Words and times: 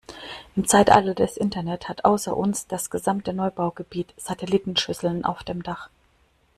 Im 0.55 0.67
Zeitalter 0.67 1.13
des 1.13 1.37
Internet 1.37 1.87
hat 1.87 2.05
außer 2.05 2.35
uns, 2.35 2.65
das 2.65 2.89
gesamte 2.89 3.33
Neubaugebiet 3.33 4.15
Satellitenschüsseln 4.17 5.23
auf 5.23 5.43
dem 5.43 5.61
Dach. 5.61 5.89